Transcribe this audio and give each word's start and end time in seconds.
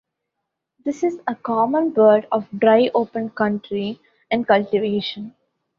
This 0.83 1.03
is 1.03 1.19
a 1.27 1.35
common 1.35 1.91
bird 1.91 2.27
of 2.31 2.47
dry 2.57 2.89
open 2.95 3.29
country 3.29 3.99
and 4.31 4.47
cultivation. 4.47 5.35